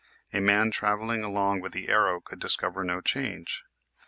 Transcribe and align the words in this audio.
A 0.33 0.41
man 0.41 0.71
traveling 0.71 1.23
along 1.23 1.61
with 1.61 1.73
the 1.73 1.87
arrow 1.89 2.21
could 2.21 2.39
discover 2.39 2.83
no 2.83 3.01
change. 3.01 3.63